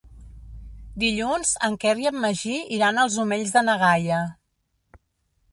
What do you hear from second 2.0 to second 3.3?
i en Magí iran als